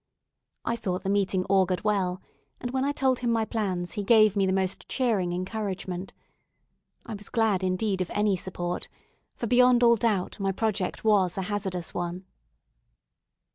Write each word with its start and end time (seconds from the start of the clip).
I 0.65 0.75
thought 0.77 1.03
the 1.03 1.11
meeting 1.11 1.45
augured 1.45 1.83
well, 1.83 2.23
and 2.59 2.71
when 2.71 2.83
I 2.83 2.91
told 2.91 3.19
him 3.19 3.29
my 3.31 3.45
plans 3.45 3.91
he 3.91 4.01
gave 4.03 4.35
me 4.35 4.47
the 4.47 4.51
most 4.51 4.89
cheering 4.89 5.31
encouragement. 5.31 6.11
I 7.05 7.13
was 7.13 7.29
glad, 7.29 7.63
indeed, 7.63 8.01
of 8.01 8.09
any 8.15 8.35
support, 8.35 8.87
for, 9.35 9.45
beyond 9.45 9.83
all 9.83 9.97
doubt, 9.97 10.39
my 10.39 10.51
project 10.51 11.03
was 11.03 11.37
a 11.37 11.43
hazardous 11.43 11.93
one. 11.93 12.25